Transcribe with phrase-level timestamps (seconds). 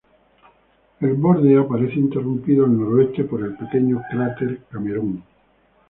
[1.01, 5.21] El borde aparece interrumpido al noroeste por el pequeño cráter Cameron.